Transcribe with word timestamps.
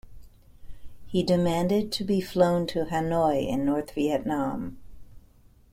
He 1.05 1.21
demanded 1.21 1.91
to 1.91 2.03
be 2.03 2.21
flown 2.21 2.65
to 2.69 2.85
Hanoi 2.85 3.47
in 3.47 3.63
North 3.63 3.91
Vietnam. 3.93 4.79